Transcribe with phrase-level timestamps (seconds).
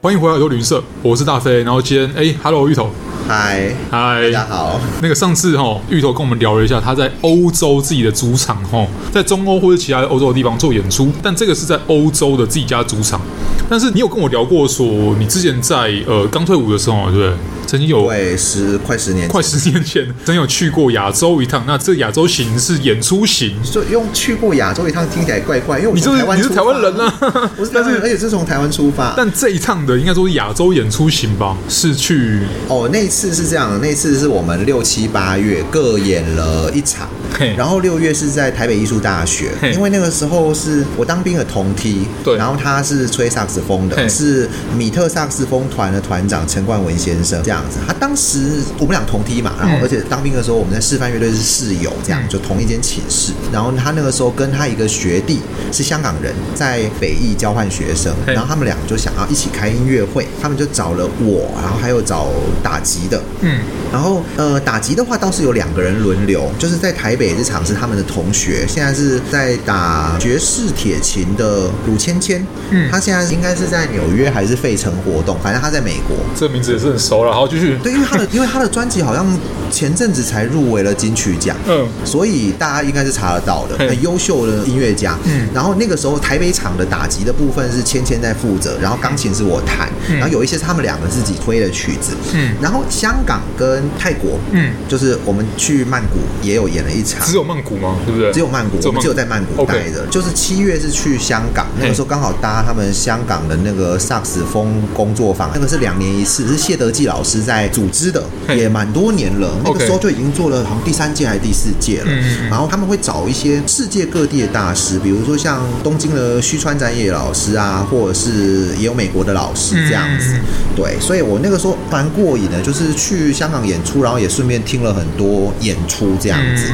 [0.00, 1.64] 欢迎回来耳朵旅社，我是大飞。
[1.64, 2.88] 然后今天，哎，Hello，芋头，
[3.26, 4.80] 嗨嗨，大家好。
[5.02, 13.20] 那个上次哈、哦，芋头跟我们聊了一下他在欧洲自己的主场哈、哦，在中欧或者其他欧洲的地方做演出，但这个是在欧洲的自己家主场。
[13.68, 14.86] 但是你有跟我聊过说，
[15.18, 17.32] 你之前在呃刚退伍的时候，对不对？
[17.68, 21.62] 曾经有对十快十年，快十年前，曾有去过亚洲一趟。
[21.66, 27.14] 那这亚洲行是演出行，就用去过亚洲一趟听起来怪怪，因为我是台湾，你是台湾人啊，
[27.58, 29.12] 我是，但是而且是从台湾出发。
[29.14, 31.54] 但这一趟的应该说是亚洲演出行吧？
[31.68, 37.06] 是去哦，那次是这样，那次是我们六七八月各演了一场，
[37.54, 47.57] 然后六月是在台北艺术大学，因为那个时候是我当兵的同梯，对，然后他是吹萨克斯风的，是米特萨克斯风团的团长陈冠文先生这样。
[47.86, 53.32] 他当时我们俩同梯嘛，然后而且当兵的时候我们在示范乐队是室友，这样就同一间寝室。
[53.52, 55.40] 然后他那个时候跟他一个学弟
[55.72, 62.28] 是香港人，在北艺交换学生，然后他们俩就想要一起开音乐会，他们就找了我，然后还有找
[62.62, 63.60] 打击的，嗯，
[63.92, 77.76] 然后呃打击的话倒是有两个人轮流，就是在台北这场是他们的同学，现在是在打爵士铁琴的鲁芊芊，嗯，他现在应该是在纽约还是费城活动，反正他在美国，这名字也是很熟了，然后继续。
[77.82, 79.26] 对，因为他的，因为他的专辑好像
[79.70, 85.16] 前阵子才入围了金曲奖，嗯，所以大家应该是查得到的，很优秀的音乐家。
[85.24, 92.12] 嗯，然后那个时候台北场的打击的部分是芊芊在负责，然后钢琴是我弹，然后有一些是他们两个自己推的曲子。
[92.34, 97.26] 嗯，然后香港跟泰国，嗯，就是我们去曼谷也有演了一场。
[97.26, 97.96] 只有曼谷吗？
[98.06, 98.32] 对不对？
[98.32, 100.06] 只有曼谷，我们只有在曼谷待的。
[100.10, 109.50] 就是七月是去香港，那个时候刚好搭他们香港的那个萨克斯风工作坊，那个是两年一次，是谢德记老师在组织的，也蛮多年了。
[109.64, 112.10] 那个时候就已经做了好像第三届还是第四届了。
[112.48, 120.34] 然后他们会找一些世界各地的大师，比如说像东京的须川展野老师啊，或者是也有美国的老师这样子。
[120.76, 126.72] 对，所以我那个时候蛮过瘾的，就是去香港演出，然后也顺便听了很多演出这样子。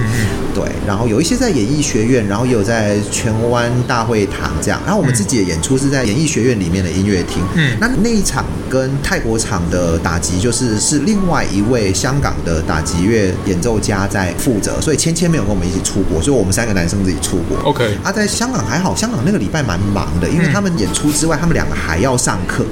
[0.55, 4.81] 对，然后有一些在演艺学院，然后也有在荃湾大会堂这样。
[4.87, 7.43] 然后我们自己的演出是在演艺学院里面的音乐厅。
[7.55, 17.59] 嗯，那那一场跟泰国场的打击就是是另外一位香港的打击乐演奏家在负责，所以芊芊没有跟我们一起出国，所以我们三个男生自己出国。
[17.69, 22.65] OK，啊，在香港还好，香港那个礼拜蛮忙的，因为他们演出之外，他们两个还要上课。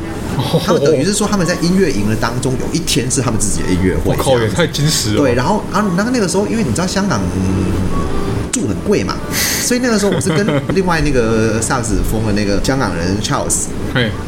[0.65, 4.01] 他们等于是说他们在音乐营的当中有一天是他们自己的音乐会。
[4.05, 5.17] 我靠，也太矜持了。
[5.19, 7.21] 对，然后啊，那个那个时候，因为你知道香港。
[8.53, 9.15] 住很贵嘛，
[9.63, 13.69] 所以那个时候我是跟另外那个萨克斯风的那个香港人 Charles，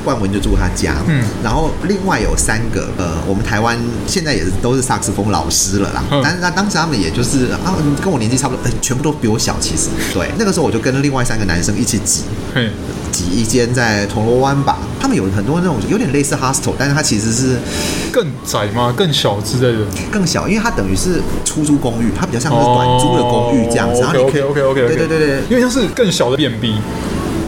[0.03, 9.89] 冠文就住他家，嗯，然后另外有三个呃，我们台湾现在也是都是萨克斯风老师了啦，但是那当时他们也就是啊，跟我年纪差不多，全部都比我小，其实。
[10.15, 12.23] 对，那个时候我就跟另外三个男生一起挤，
[13.15, 17.57] 挤一间在铜锣湾吧，他们有很多那种有点类似 hostel，但是它其实是
[18.11, 18.93] 更窄吗？
[18.97, 19.87] 更小之类的？
[20.11, 24.03] 更小，因为它等于是出租公寓，它比较像是短租的公寓这样子。
[24.03, 26.75] Oh, OK OK OK OK，对对对对，因为它是更小的 B&B。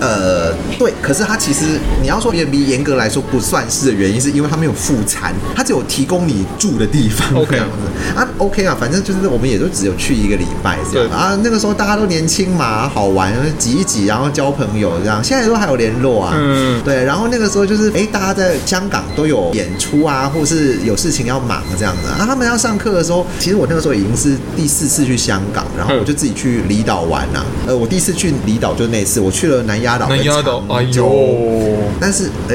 [0.00, 11.38] 呃，对，可是它其实你要说 B&B 严格来说不算是的原因，是因为它没有副餐，它只有提供你住的地方 OK 这样子啊，OK 啊，反正就是我们也就只有去一个礼拜这样啊。
[11.42, 15.22] 那个时候大家都年轻嘛，好玩，挤一挤，然后交朋友这样。
[15.22, 17.04] 现在都还有联络啊，嗯，对。
[17.04, 22.26] 然后那个时候就是，哎，大家在香港都有演出啊，或是有事情要忙这样子啊。
[22.26, 27.44] 他们要上课的时候，其实我那个时候已经是第四次去香港，然后我就自己去离岛玩啊。
[27.66, 30.08] 呃，我第一次去离岛就那次，我去了南丫岛。
[30.08, 31.76] 南丫岛，哎呦！
[32.00, 32.54] 但是，呃，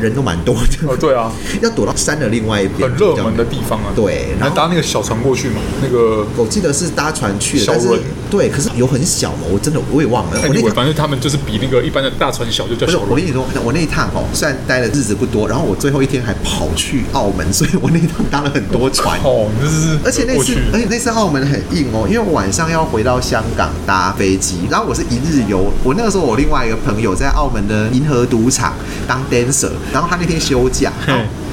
[0.00, 0.86] 人都蛮多的。
[0.86, 1.32] 哦，对啊，
[1.62, 3.90] 要躲到山的另外一边，很热门的地方啊。
[3.96, 5.60] 对，然后搭那个小船过去嘛。
[5.82, 7.88] 那个我记得是搭船去的，但是
[8.30, 10.38] 对，可是有很小嘛，我真的我也忘了。
[10.42, 13.00] 我那反正他们就是比那个一般的大船小，就叫小。
[13.00, 19.18] 我跟你说，我那一趟哦，虽然待的日子不多，然后我最后一天还跑去澳门，所以我那一趟搭了很多船。
[19.24, 25.72] 哦，就是，而且那次，而且那次澳门很硬哦，因为我晚上要回到香港搭飞机，然后我是一日游。
[25.82, 27.14] 我那个时候我另外一个朋友。
[27.14, 28.74] 在澳门的银河赌场
[29.08, 30.92] 当 dancer，然后他那天休假，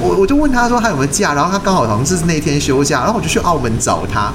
[0.04, 4.32] 我我就问他说他有没有假，然后他刚好好像是那天休假，然后我就去澳门找他，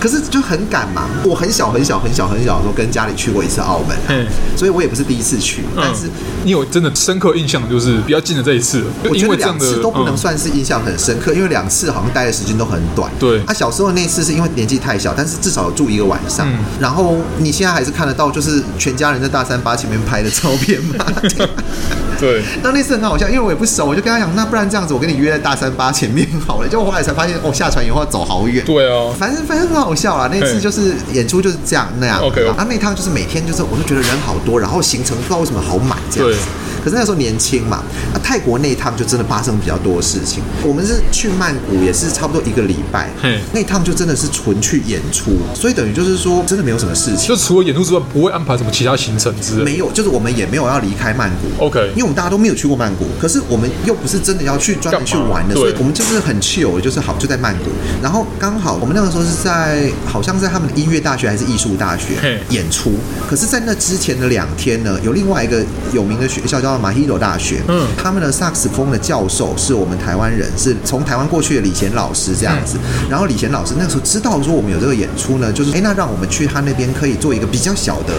[0.00, 1.08] 可是就很赶嘛。
[1.24, 4.26] 我很小很小很小很小的时候跟家里去过一次澳门，嗯
[4.56, 6.08] 所以我也不是第一次去，但是
[6.44, 13.10] 你有真的深刻印象就是比较近的这一次，我觉得两次都不能算是印象很深刻，因为两次好像待的时间都很短。
[13.18, 16.46] 对，他小时候那次是因为年纪太小，但是至少有住一个晚上，
[16.80, 21.04] 然后你现在还是看得到，就是全家人在大三巴前面拍的照片嘛。
[22.22, 26.68] 对，那那次很好笑，因为我也不熟，我就跟他讲，那不然这样子，我跟你约在大三八前面好了。
[26.70, 28.64] 结果后来才发现，哦，下船以后要走好远。
[28.64, 30.30] 对啊，反正反正很好笑啦。
[30.32, 32.20] 那次就是演出就是这样那样。
[32.20, 36.36] OK，然后那趟就是每天就是，我就觉得人好多，然后行程不知道为什么好满这样子。
[36.36, 36.71] 对。
[36.82, 37.82] 可是那时候年轻嘛，
[38.12, 40.42] 啊，泰国那一趟就真的发生比较多的事情。
[40.62, 49.64] 我们是去曼谷，也是差不多一个礼拜，嘿那一趟就真的是纯去演出，所以等于就是说真的没有什么事情，就除了演出之外，不会安排什么其他行程之类。
[49.64, 51.64] 没有，就是我们也没有要离开曼谷。
[51.64, 55.54] OK，因为我们大家都没有去过曼谷，可是我们又不是真的要去专门去玩的？
[55.54, 57.70] 所以我们就是很 chill，就是好就在曼谷。
[58.02, 62.92] 然后刚好我们那个时候是在好像在他们的音乐大学还是艺术大学嘿演出，
[63.28, 72.78] 可是，在那之前的两天呢，有另外一个有名的学校叫做马希罗大学，嗯，他们的萨克斯风的教授是我们台湾人，是从台湾过去的李贤老师这样子。
[72.78, 78.14] 嗯、然后李贤老师那个时候知道说我们有这个演出呢，就是哎，那让我们去他那边可以做一个比较小的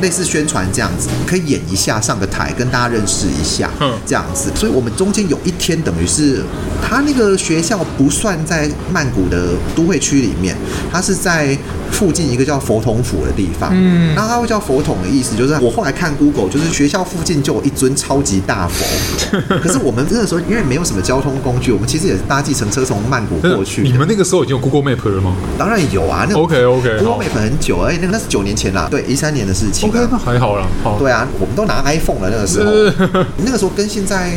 [0.00, 4.50] 类似宣传这样子，可以演一下，上个台跟大家认识一下，嗯，这样子。
[4.54, 6.42] 所以我们中间有一天等于是
[6.82, 10.56] 他那个学校不算在曼谷的都会区里面，
[10.90, 11.56] 他是在
[11.92, 18.84] 附近一个叫佛统府的地方，嗯，然后他会叫佛统的意思就是我后来看 Google，就是学校附近就有一尊超级大佛。
[19.60, 23.82] 可是我们那个时候因为没有什么交通工具，我们其实也是搭计程车从曼谷过去。
[23.82, 25.34] 你们那个时候已经有 Google Map 了吗？
[25.58, 29.88] 当然有啊，那 OK OK，Google Map 很久，而且那个那是九年前啦，对，一三年的事情。
[29.88, 30.66] OK，那还好啦。
[30.82, 32.70] 好，对啊，我们都拿 iPhone 了那个时候，
[33.44, 34.32] 那个时候跟现在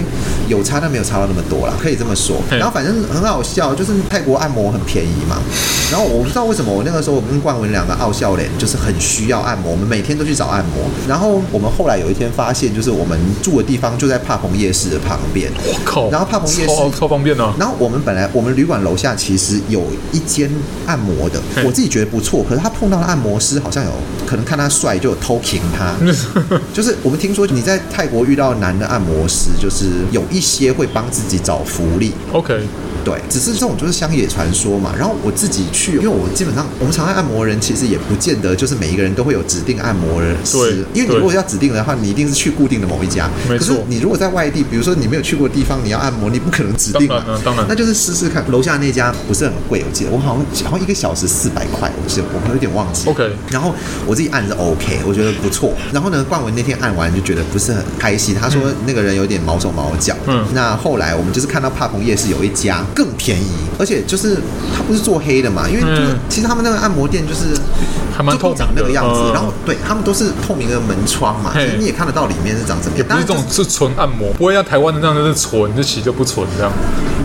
[0.48, 2.42] 有差，但没有差到那么多啦，可以这么说。
[2.50, 5.38] 然后反正很好笑，就是泰国按摩很便宜嘛。
[5.92, 10.90] 然后我不知道为什么我那个时候我跟冠文两个傲笑脸就是很需要按摩，我们每天都去找按摩。
[11.08, 15.52] 然后我们后来有一天发现，就是我们住的地方就在帕蓬夜市的旁边。
[15.66, 16.10] 我靠！
[16.10, 17.54] 然后帕蓬夜市超超方便啊。
[17.60, 20.50] 然后我们本来我们旅馆楼下其实有一间
[20.86, 22.46] 按摩的，我自己觉得不错。
[22.48, 23.92] 可是他碰到的按摩师好像有
[24.26, 25.96] 可能看他帅就有偷情他。
[26.74, 32.14] 就是我们听说你在泰国遇到男的按摩师，就是有一些会帮自己找福利。
[32.32, 32.62] OK。
[33.04, 34.94] 对，只是这种就是乡野传说嘛。
[34.98, 40.58] 然后我自己去，因为我基本上我们常爱按摩人，其实也不见得就是每一个人都会有指定按摩人师。
[40.58, 43.30] 对，因为你如果要指定的话，你一定是去固定的某一家。
[43.50, 43.68] 没错。
[43.68, 47.24] 可是你如果在外地，比如说你没有去过地方，你要按摩，你不可能指定嘛。
[47.26, 47.66] 当然，当然。
[47.70, 48.44] 那就是试试看。
[48.52, 53.08] 楼下那家不是很贵，我记得我好像好像一个小时四百块，我记得我有点忘记。
[53.08, 53.32] OK。
[53.50, 53.74] 然后
[54.06, 55.74] 我自己按是 OK，我觉得不错。
[55.94, 60.16] 然后呢，冠文那天按完就觉得不是很开心，他说那个人有点毛手毛脚。
[60.28, 60.46] 嗯。
[60.54, 63.48] 那后来我们就是看到帕蓬夜市有一家更便宜。
[63.80, 64.36] 而且就是
[64.76, 67.60] 他不是做黑的嘛，因为就是其实他们那个按摩店就是
[68.16, 72.98] 还蛮透长那个样子，然后对他们都是透明的门窗嘛，其实你也看得到里面是长什么样。
[72.98, 76.72] 也不是这种是纯按摩，不会像台湾的那样就是纯，就其实就不纯这样。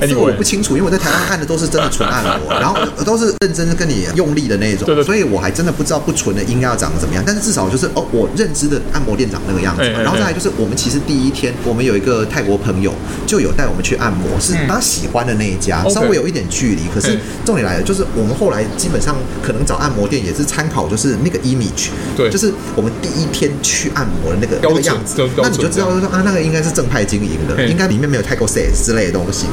[0.01, 7.23] 这个我不清楚，因为我在台湾按的都是真的纯按摩， 然后都是认真的跟你用力的那种，所以我还真的不知道不纯的应该要长得怎么样。
[7.27, 9.83] 但是至少就是哦，我认知的按摩店长那个样子。
[9.83, 12.95] 然后再来就是我们其实第一天我们有一个泰国朋友
[13.27, 16.83] 就有带我们去按摩，是他喜欢的那一家，稍微有一点距离。
[16.95, 29.47] 可是重点来了，就是我们后来基本上可能找按摩店也是参考，就是那个 image，对，就是我们第一天去按摩的那个那个样子，那你就知道说啊，那个应该是正派经营的，应该里面没有太过 sex 之类的东西。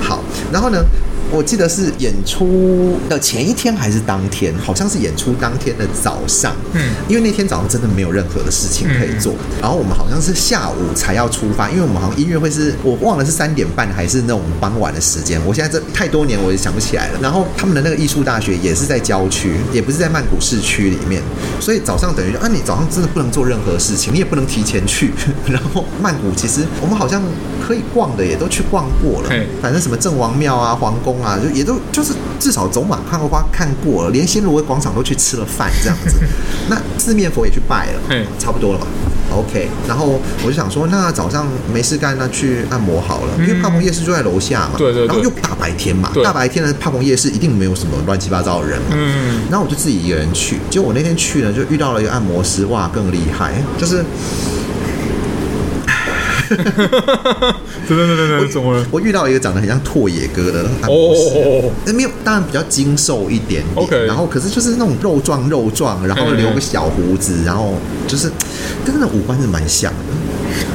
[0.00, 0.22] 好，
[0.52, 0.84] 然后呢，
[1.32, 6.54] 我记得是演出的前一天还是当天，好像是演出当天的早上。
[6.74, 15.40] 嗯，因为那天早上真的没有任何的事情可以做，然后我们好像是下午才要出发，因为我们好像音乐会是我忘了是三点半还是那种傍晚的时间。
[15.46, 17.18] 我现在这太多年我也想不起来了。
[17.22, 21.22] 然后他们的那个艺术大学也是在郊区，也不是在曼谷市区里面，
[21.60, 25.12] 所以早上等于啊，你早上真的不能做任何事情，你也不能提前去。
[25.48, 27.22] 然后曼谷其实我们好像
[27.66, 29.30] 可以逛的也都去逛过了，
[29.62, 36.16] 反正什么郑王庙啊、皇宫啊，就也都就是至少走马看花看过了，连新芦苇广场都去吃了饭这样子。
[36.68, 38.86] 那四面佛也去拜了，嗯，差不多了吧
[39.32, 39.68] ？OK。
[39.88, 45.06] 然后我就想说，那早上没事干，那去按摩好了，因为帕蓬夜市就在楼下嘛，对对。
[45.06, 49.42] 然后又大白天嘛，大白天的帕蓬夜市一定没有什么乱七八糟的人嘛，嗯。
[49.50, 54.04] 然后我就自己一个人去，结果我那天去呢，就遇到了一个按摩师，哇，更厉害，就是。
[56.56, 58.86] 对对对对对，怎么了？
[58.90, 63.84] 我遇到一个长得很像拓野哥的按摩师，那没有，当然比较精瘦一点点。
[63.84, 67.74] OK，然后可是就是那种肉壮肉壮，然后留个小胡子，然后
[68.06, 68.28] 就是
[68.84, 69.98] 跟那种五官是蛮像的。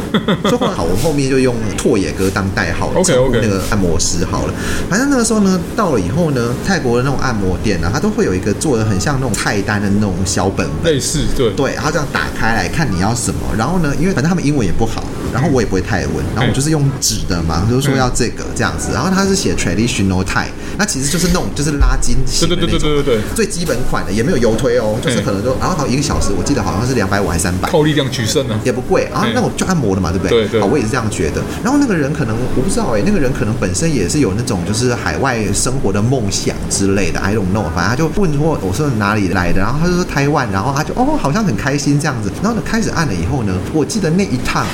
[0.50, 4.53] 所以好，我后面就用拓野哥当代号称呼那个按摩师好了。
[4.89, 13.41] 反正那个时候呢，到了以后呢，泰国的那种按摩店呢，它都会有一个做的很像那种菜单的那种小本本，类似对对，然后这样打开来看你要什么。
[13.57, 15.03] 然后呢，因为反正他们英文也不好，
[15.34, 18.91] 然后我也不会泰文，然后我就是用纸的嘛，就是说要这个这样子。
[18.93, 29.05] 然后他是写 traditional Thai，那其实就是那种就是拉筋型的那种，对对对对对对，最基本款的也没有油推哦，就是可能就然后好一个小时，我记得好像是两百五还是三百，靠力量取胜呢，也不贵。
[29.13, 30.46] 啊那我就按摩的嘛，对不对？
[30.46, 31.41] 对对，好，我也是这样觉得。
[31.63, 37.65] 然后那个人可能我不知道哎、欸，那个人可能本身也是有那种就是海外生活的梦想之类的，I don't know。
[37.75, 42.31] 反正他就问说我说哪里来的，然后他就说台湾，然后他就哦好像很开心这样子。
[42.41, 44.65] 然后呢开始按了以后呢，我记得那一趟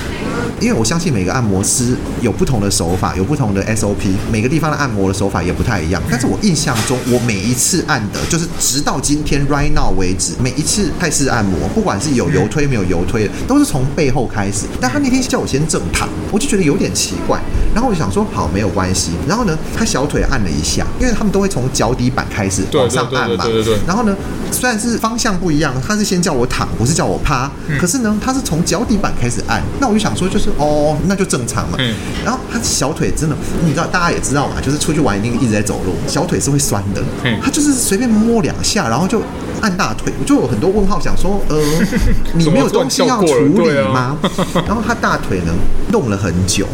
[0.60, 6.02] 因为我相信每个按摩师有不同的手法，有不同的 SOP，每个地方的按摩的手法也不太一样。
[6.10, 14.66] 但是我印象中，我每一次按的，就是直到今天 right now 为止，每一次泰式按摩，不管是有油推没有油推的，都是从背后开始。
[14.80, 17.40] 但他那天叫我先正躺，我就觉得有点奇怪。
[17.74, 19.12] 然后我就想说，好，没有关系。
[19.28, 23.44] 然后呢，他小腿按了一下，因为他们都会从脚底板开始往上按嘛。
[23.44, 23.78] 对对对。
[23.88, 24.16] 然后呢，
[24.52, 27.52] 虽然是方向不一样，他是先叫我躺，不是叫我趴。
[27.80, 29.62] 可是呢，他是从脚底板开始按。
[29.82, 31.78] 那我就想说，就是哦，那就正常嘛。
[32.24, 37.02] 然后他小腿真的，你知道，大家也知道嘛，就是出去玩一定一直在走路，小腿是会酸的。
[37.42, 39.22] 他就是随便摸两下，然后就
[39.64, 41.58] 按大腿，我就有很多问号，想说，呃，
[42.36, 44.18] 你没有东西要处理吗？
[44.68, 45.54] 然后他大腿呢，
[45.90, 46.68] 弄了很久。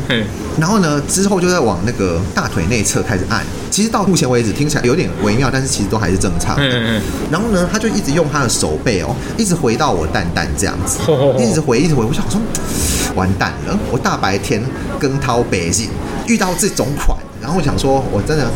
[0.59, 3.45] 然后呢，之后就在往那个大腿内侧开始按。
[3.69, 6.63] 其实到目前为止听起来有点微妙，但是其实都还是正常的。
[7.29, 10.97] 然后呢，他就一直用他的手背哦，一直回到我蛋蛋这样子，
[11.37, 12.03] 一直回，一直回。
[12.03, 12.41] 我想说，
[13.15, 14.63] 完蛋了，我大白天
[14.99, 15.89] 跟涛北京
[16.25, 18.47] 遇到这种款，然后我想说，我真的。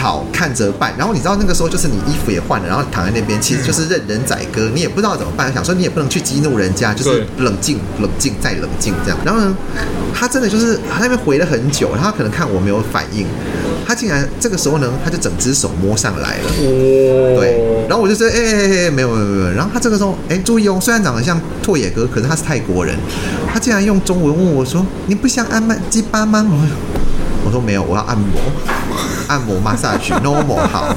[0.00, 0.94] 好，看着办。
[0.96, 5.52] 然后你知道那个时候就是你衣服也换了，然后躺在那边，其实就是任人宰割，你也不知道怎么办。
[5.52, 9.18] 想说你也不能去激怒人家，就是冷静、冷静再冷静这样。
[9.24, 9.56] 然后呢，
[10.14, 13.26] 他真的就是他那边回了很久，然后他可能看我没有反应，
[13.84, 16.50] 他竟然这个时候呢，他就整只手摸上来了。
[16.58, 19.50] 对，然后我就说，哎哎哎，没有没有没有。
[19.50, 22.96] 然后他这个时候，哎，注意哦，虽然长得像拓野哥，可是他是泰国人，
[23.52, 26.46] 他竟然用中文问我说：“你不想按曼鸡巴吗？”
[27.44, 28.28] 我说没有，我要按摩，
[29.28, 30.94] 按摩 massage normal 好。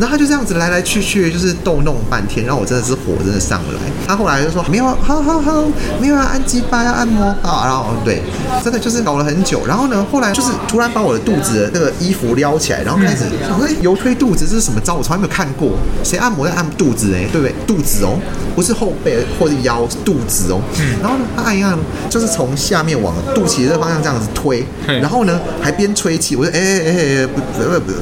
[0.00, 3.80] 然后他就这样子来来去去，就是逗弄半天，然后我真的是火真的上来。
[4.06, 5.64] 他后来就说没有，好好好，
[6.00, 8.22] 没有啊按鸡巴要按摩啊，然后对，
[8.62, 9.62] 真的就是搞了很久。
[9.66, 14.94] 然后呢，后来就是突然把我的肚子的那个衣服撩起来，然后开始我说油推肚子这是什么招？
[14.94, 15.70] 我从来没有看过，
[16.02, 17.54] 谁按摩在按肚子哎，对不对？
[17.66, 18.18] 肚子哦，
[18.56, 20.60] 不是后背或者腰，肚子哦。
[21.00, 21.78] 然后呢，他按一按，
[22.10, 26.34] 就是从下面往肚脐这个方向这样子推，然后呢还边吹气。
[26.34, 27.92] 我说哎哎哎不不不，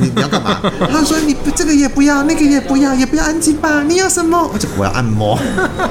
[0.00, 0.60] 你你要干嘛？
[0.92, 1.36] 他说你。
[1.54, 4.50] 这个也不要，那个也不要，也不要安静吧，你要什么？
[4.52, 5.38] 我就我要按摩，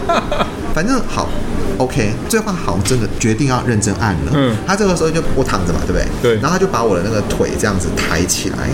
[0.73, 1.29] 反正好。
[1.77, 4.31] OK，最后好像真的决定要认真按了。
[4.33, 6.05] 嗯，他这个时候就我躺着嘛，对不对？
[6.21, 6.35] 对。
[6.41, 8.69] 然后他就把我的那个腿这样子抬起来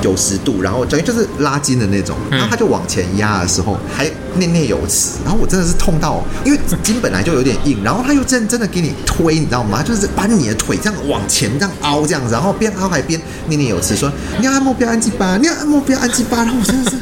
[0.00, 2.16] 九十度，然后等于就是拉筋的那种。
[2.30, 9.82] 然后他就往前压的时候还念念有词，然后我真的是痛到，因为筋本来就有点硬，然后他又真真的给你推，你知道吗？
[9.82, 16.96] 就是把你的腿这样往前这样凹这样子，然后边凹还边念念有词说你要按摩不要按鸡巴，你要按摩不要按鸡巴，然后我真的是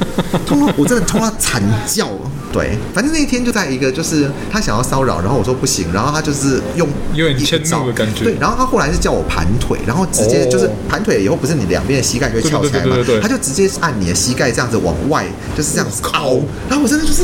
[0.47, 2.31] 痛到我真的痛到惨叫了。
[2.53, 8.25] 对，反正那一天就在一个，就是他想要骚扰，然后我说不行，然后他就是用有点牵的感觉。
[8.25, 12.97] 对，然后他后来是叫我盘腿，然后直接就是盘腿以后，不是你两边的膝盖就会翘起来嘛？
[13.21, 15.27] 他就直接按你的膝盖这样子往外，
[15.57, 17.23] 就是这样子凹，然后我真的就是。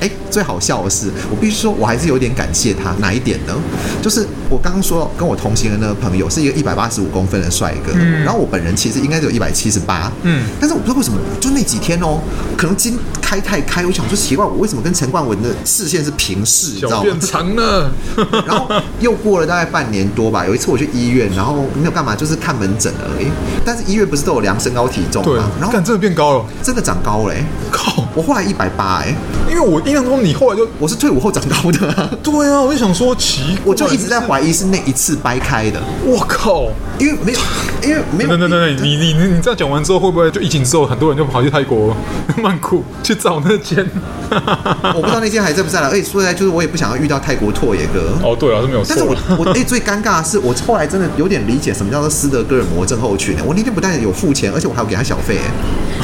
[0.00, 2.94] 哎，最好笑的是，我必须说，我还是有点感谢他。
[3.00, 3.54] 哪一点呢？
[4.00, 12.18] 就是我刚刚说跟我同行的那个朋友是一个一百八十五公分的帅哥，嗯、然后我本人其实应该只有一百七十八，嗯，但是我不知道为什么，就那几天哦，
[12.56, 17.02] 可能今开太开，我想说奇怪，我为什么跟陈冠文的视线是平视，你知道吗？
[17.02, 17.92] 变长了。
[18.46, 18.66] 然后
[19.00, 23.26] 又过了大概半年多吧，有一次我去医院，然后没有干嘛，就是看门诊而已。
[23.64, 25.28] 但是医院不是都有量身高体重吗？
[25.30, 27.34] 对，然后真的变高了，真的长高了，
[27.70, 28.04] 靠！
[28.14, 29.14] 我后来一百八，哎，
[29.50, 29.82] 因为我。
[29.82, 35.82] 印象中你后来就我是退伍后长高的，啊，对啊，我就想说奇，我就一直在怀疑是那一次掰开的。
[36.04, 36.64] 我靠，
[36.98, 37.38] 因为没有，
[37.82, 38.30] 因为没有。
[38.30, 41.94] 等等等等，你你你你这样讲完之后，会不会就疫情之后，很多人就跑去泰国
[42.42, 43.86] 曼谷去找那间？
[44.30, 45.88] 我不知道那间还在不在了。
[45.88, 48.12] 而且说实在，就是我也不想要遇到泰国拓野哥。
[48.22, 48.84] 哦，对啊，是没有。
[48.88, 53.36] 但是我我哎， 最尴尬的是，我后来真的有点理解什么叫做斯德哥尔摩症候群。
[53.44, 55.38] 我那天不但有付钱，而且我还要给他小费，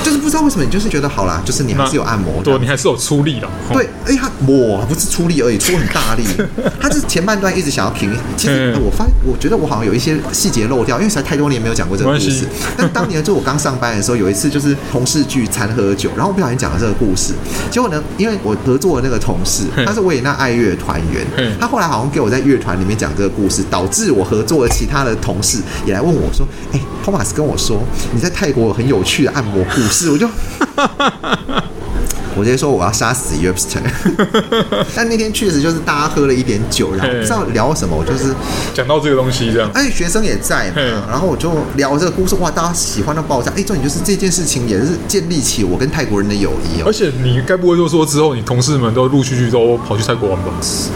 [0.02, 3.48] 就是不知道为什么，你就是觉得好啦，就是你还是有按摩，对，你还是有出力的。
[3.72, 6.22] 对，哎，他我不是出力而已，出很大力。
[6.78, 8.14] 他是前半段一直想要平。
[8.36, 12.46] 其实我发现，我觉得我好像有一些细节漏掉，因为实在太多年没有讲过这个故事。
[12.76, 17.32] 但当年就我刚上班的时候，有一次就是同事聚餐喝酒，然后我不小心讲了这个故事。
[17.70, 25.56] 结果呢，因为我合作的那个同事他是维也纳爱乐团员，他后来好像给我在乐团里面讲这个故事，导致我合作的其他的同事
[25.86, 27.82] 也来问我说：“哎，托马斯跟我说
[28.12, 30.28] 你在泰国有很有趣的按摩故事。”我就。
[32.38, 33.82] 我直接说我要杀死 Yupster，
[34.94, 38.32] 但那天确实就是大家喝了一点酒，然后不知道聊什么，我就是
[38.72, 39.68] 讲到这个东西这样。
[39.74, 43.50] 哎，学生也在嘛，然后我就聊这个故事，哇，大家喜欢到爆炸。
[43.56, 46.84] 哎，重点就是这件事情也是建立起我跟泰国人的友谊哦。
[46.86, 50.52] 而且你该不会就说之后你同事们都陆续续都跑去泰国玩吧？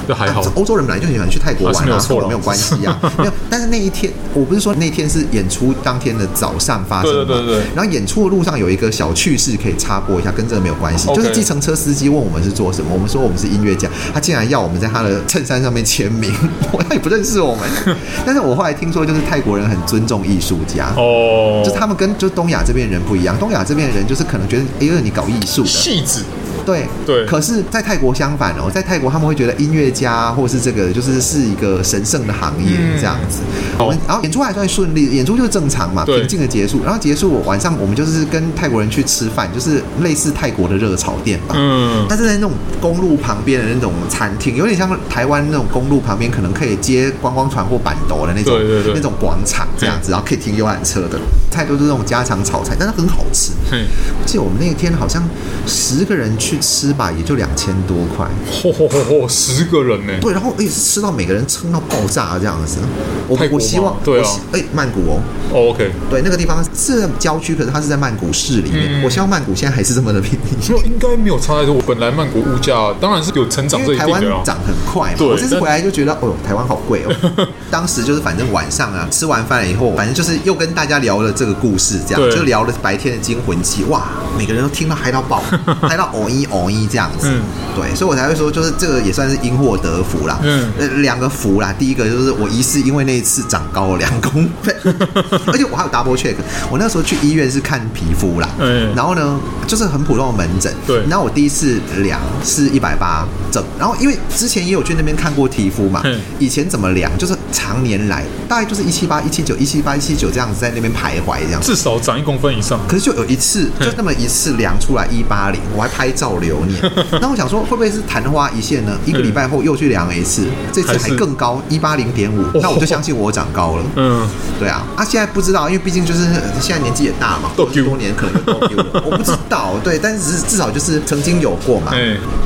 [0.07, 2.97] 这还好，欧洲人本来就喜欢去泰国玩，没有错了，没有关系啊。
[3.19, 7.65] 没有，但是那一天我不是说那天是演出当天的早上发生的，对对对对。
[7.75, 11.32] 然后演出的路上有一个小趣事可以插播一下，跟这个没有关系，就是。
[11.33, 16.33] 计程车司机问我们是做什么，我们说我们是音乐家，他竟然要我们在他的衬衫上面签名，
[16.89, 17.69] 他也不认识我们。
[18.25, 26.25] 但是我后来听说，就是泰国人很尊重艺术家哦，就他们跟就东亚这边人不一样，东亚这边人就是可能觉得，哎呦，你搞艺术的戏子。
[26.65, 33.41] 对对，可是，在泰国相反哦，在泰国他们会觉得音乐家或是这个就是是一个神圣的行业这样子。
[33.79, 36.83] 我们然后演出还算顺利，演出就正常嘛，平静的结束。
[36.85, 41.55] 然后结束晚上，我们就是跟泰国人去吃饭，就是类似泰国的热炒店吧。
[41.59, 48.59] 嗯，但是在那种公路旁边的那种餐厅，有点像台湾那种公路旁边可能可以接观光船或板斗的那种，
[48.95, 51.19] 那种广场这样子，然后可以停游览车的。
[51.51, 53.53] 菜都是那种家常炒菜，但是很好吃。
[53.73, 53.85] 嗯，
[54.19, 55.23] 我记得我们那天好像
[55.67, 56.52] 十个人去。
[56.53, 58.27] 去吃吧，也就两千多块。
[58.53, 60.13] 嚯嚯嚯嚯，十个人呢？
[60.21, 62.79] 对，然后哎，吃到每个人撑到爆炸这样子。
[63.27, 65.21] 我我希望对啊，哎，曼谷哦。
[65.55, 69.03] OK，对，那个地方是郊区，可是它是在曼谷市里面。
[69.03, 70.67] 我希望曼谷现在还是这么的便宜。
[70.67, 71.75] 就应该没有差太多。
[71.75, 75.17] 我本来曼谷物价当然是有成长，因为台湾涨很快嘛。
[75.21, 77.49] 我这次回来就觉得，哦呦，台湾好贵哦。
[77.71, 83.85] 当时就是反正晚上啊，吃完饭了以后，反正就是又跟大家聊了这个故事，这样就聊了白天的惊魂记。
[83.85, 85.43] 哇，每个人都听到嗨到爆，
[85.81, 87.29] 嗨到哦一哦一这样子。
[87.29, 87.43] 嗯，
[87.75, 90.39] 对，所以我才会说，就是这个也算是因祸得福啦。
[90.43, 90.73] 嗯，
[91.03, 91.75] 两个福啦。
[91.79, 94.75] 第一个就是我疑似因为那一次长高了两公分，
[95.47, 96.35] 而且我还有 double check。
[96.71, 100.73] 我那时候去医院是看皮肤啦，嗯，然后呢，就是很普通的门诊。
[100.87, 107.37] 对，然后我第一次量是一百八整，然后因为之前也有去那边看过皮肤嘛，嗯，以前怎么量就是。
[107.53, 112.81] 常年来大概就是一七八、一七九、一七八、一七九这样子在那边徘徊，这样至少长一公分以上。
[112.89, 116.81] 可是就有一次，就那么一次量出来一八零，我还拍照留念。
[117.21, 118.97] 那我想说，会不会是昙花一现呢？
[119.07, 122.45] 一个礼拜后又去量了一次，这次还更高，一八零点五。
[122.61, 123.85] 那我就相信我长高了。
[123.97, 124.27] 嗯，
[124.59, 124.85] 对啊。
[124.97, 126.25] 啊，现在不知道，因为毕竟就是
[126.61, 129.75] 现在年纪也大嘛，多年可能都丢了， 我不知道。
[129.83, 131.93] 对，但是至少就是曾经有过嘛。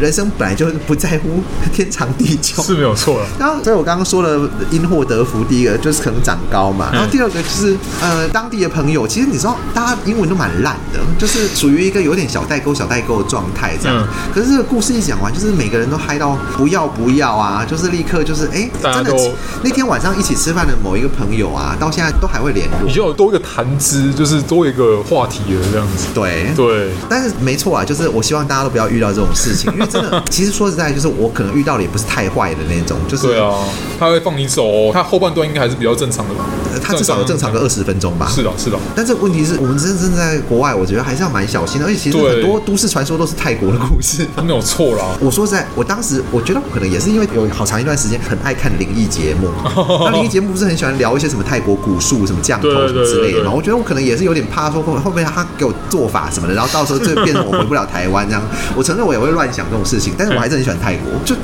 [0.00, 3.26] 人生本来就是不在乎天长地久，是没有错了。
[3.38, 14.06] 然后，所以我刚刚说了因祸得福，第一个就是可能长高嘛，然后第二个就是呃当地的朋友，其实你知道大家英文都蛮烂的，就是属于一个有点小代沟、小代沟的状态这样。
[14.34, 19.14] 可是这个故事一讲完，就是每个人都嗨到不要不要啊，就是立刻就是哎，真的
[19.62, 22.76] 那天晚上一起吃饭的某一个朋友啊，到现在都还会联络。
[22.86, 26.06] 你就有多一个谈资，就是多一个话题了这样子。
[26.14, 33.54] 对对，但是没错啊，就是我希望大家都不要遇到这种事情， 因为真的，其实说实在，就是我可能遇到的也不是太坏的那种，就是对啊，
[33.98, 36.44] 他会放你走，他后半段应该还是比较正常的吧？
[36.82, 38.30] 他至少有正常个二十分钟吧？
[38.32, 38.78] 是的，是的。
[38.94, 41.86] 但这个问题是我们真正在国外，我觉得还是要蛮小心的。
[41.86, 45.04] 而且其实很多都市传说都是泰国的故事， 没有错啦。
[45.20, 49.48] 我说实在，我当时我觉得可能也是因为有好长一段时间很爱看灵异节目，
[50.04, 53.50] 那灵异节目不是很喜欢聊一些什么泰国古树、什么降头什么之类的嘛？
[53.52, 58.42] 我觉得我可能也是有点怕说后面他给我做法什么的，然后到时候就变成我回不了台湾这样。
[58.74, 61.12] 我承认我也会乱想这种事情，但是我还是很喜欢泰国。
[61.24, 61.34] 就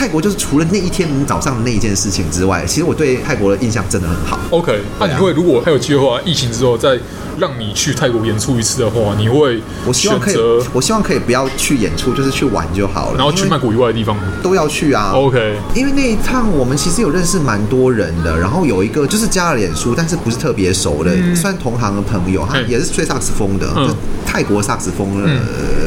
[0.00, 4.38] 泰国就是除了那一天早上的那一件事情之外，其实我对泰国的印象真的很好。
[4.48, 6.98] OK，那你会如果还有机会的话，疫情之后再
[7.38, 9.60] 让你去泰国演出一次的话，你会？
[9.86, 10.36] 我希望可以，
[10.72, 13.18] 我希望可以不要去演出，就是去玩就好了。
[13.18, 15.12] 然后去曼谷以外的地方都要去啊。
[15.12, 25.28] OK，因为那一趟我们其实有认识蛮多人的，然后有一个就是加了脸书，但是不是特别熟的，嗯、算同行的朋友，他也是吹萨克斯风的，嗯、就泰国萨克斯风的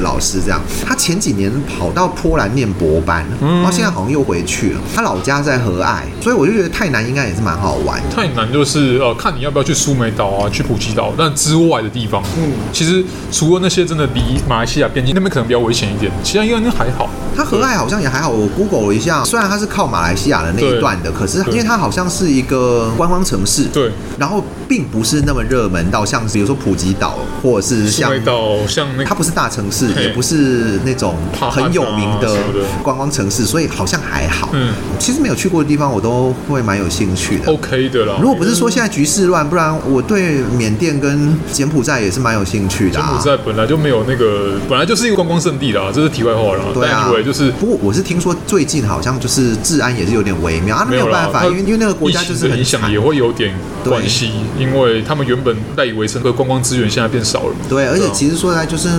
[0.04, 0.62] 老师这样。
[0.86, 4.82] 他前几年跑到波兰念博班，然后现在好像又回去了。
[4.96, 8.02] 他老家在和爱，所以我就觉得泰南应该也是蛮好玩。
[8.13, 17.10] 泰南就是呃，看你要不要去苏梅岛啊，去普吉岛，但之外的地方，嗯，其实除了那些真的离马来西亚边境那边可能比较危险一点，其他应该还好。
[17.36, 31.16] 他和爱好像也还好，我 Google 了一下，虽然它是靠马来西亚的那一段的，可是因为它好像是一个观光城市，对，然后并不是那么热门到像比如说普吉岛或者是像岛，像那它不是大城市，也不是那种
[31.50, 32.38] 很有名的
[32.84, 34.50] 观光城市，所以好像还好。
[34.54, 37.52] 嗯，其实没有去过的地方，我都会蛮有兴趣的。
[37.52, 43.00] OK 的啦，如果不是说现在局势乱，不然我对缅甸跟柬埔寨也是蛮有兴趣的。
[43.00, 46.63] 柬埔寨本来就没有那个，本来就是一个观光胜地啦，这是题外话啦。
[46.74, 47.12] 对啊。
[47.24, 53.54] 就是，不过我是听说最近好像就是治安也是有点微妙啊，没有办法，因为因为那个国家就是很影响也会有点
[53.86, 57.56] 关系，因为他们原本赖以为生的观光资源现在变少了。
[57.69, 58.89] 对，而且其实说来就是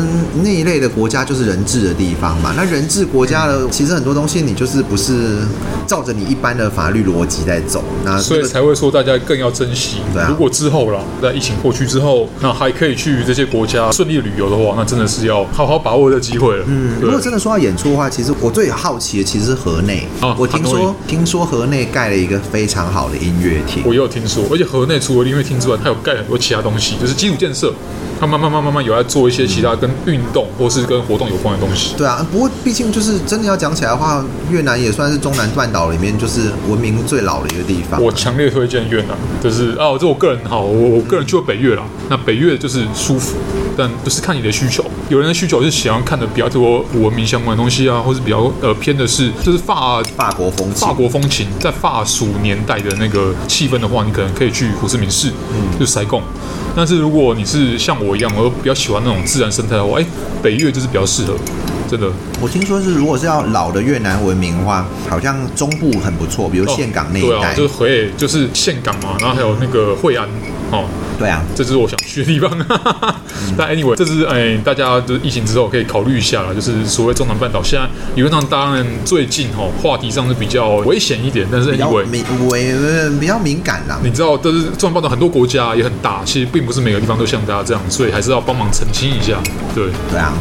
[0.43, 5.39] 那一类的国家就是人治的地方嘛，那人治国家的其实很多东西你就是不是
[5.87, 9.99] 照着你一般的法律逻辑在走，那所以才会说大家更要珍惜。
[10.13, 16.65] 对啊，如果之后啦，在疫情过去之后，那还可以去这些国家顺利旅游的话，那真的是要好好把握这机会了。
[16.69, 18.05] 嗯，如果真的说到演出的话。
[18.15, 27.75] 其实我最好奇的其实是河内，啊、我听说听说河内盖了一个非常好的音乐厅，我也有听说，而且河内除了音乐厅之外，它有盖很多其他东西，就是基础建设。
[28.21, 31.95] 他慢慢慢慢慢有在做一些其他跟运动或是跟活动有关的东西。
[31.97, 38.03] 对啊，不过毕竟就是真的要讲起来的话，越南也算是中南半岛里面就是文明最老的一个地方。
[38.03, 41.83] 我强烈推荐越南，就是哦，这我个人好，我我个人去过北越啦。
[42.09, 43.37] 那北越就是舒服，
[43.77, 44.85] 但就是看你的需求。
[45.09, 56.23] 有人的需求是喜欢看的比较多文明相关的东西啊，或是比较呃偏的是就是法法国风情，法国风情在法属年代的那个气氛的话，你可能可以去胡志明市，嗯，就塞贡。
[56.77, 60.05] 但是如果你是像我一样，我比较喜欢那种自然生态的话，哎，
[60.43, 61.35] 北越就是比较适合。
[61.87, 62.11] 真的，
[62.41, 70.27] 我听说是如果是要老的越南文明的话，好像中部很不错，比如岘港那一带，哦对啊、就是回就是岘港嘛，然后还有那个惠安，
[70.71, 70.85] 哦，
[71.19, 72.51] 对啊，这就是我想去的地方。
[72.59, 82.75] 嗯、但 anyway，这是哎，大家就是疫情之后可以考虑一下了，就是所谓中南半岛，现在理论上当然最近哈、哦、话题上是比较危险一点，但是 anyway 敏危
[83.21, 83.99] 比较敏感啦。
[84.03, 89.39] 你知道，都是中南半岛很多国家也很大，其实并不是每个地方都像大家这样，所以还是要帮忙澄清一下。
[89.75, 90.33] 对，对啊。